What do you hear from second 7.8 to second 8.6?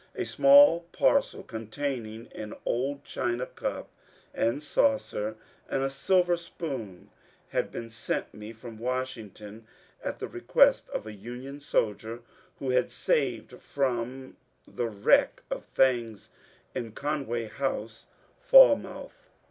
sent me